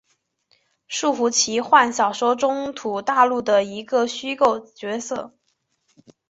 [0.87, 5.35] 树胡奇幻小说中土大陆的一个虚构角色。